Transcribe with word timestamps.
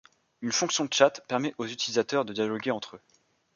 Une 0.41 0.51
fonction 0.51 0.87
tchat 0.87 1.21
permet 1.27 1.53
aux 1.59 1.67
utilisateurs 1.67 2.25
de 2.25 2.33
dialoguer 2.33 2.71
entre 2.71 2.95
eux. 2.95 3.01